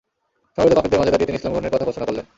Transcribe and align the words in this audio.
সমবেত 0.55 0.77
কাফেরদের 0.77 0.99
মাঝে 1.01 1.11
দাঁড়িয়ে 1.11 1.27
তিনি 1.29 1.37
ইসলাম 1.39 1.51
গ্রহণের 1.53 1.73
কথা 1.73 1.87
ঘোষণা 1.89 2.05
করলেন। 2.07 2.25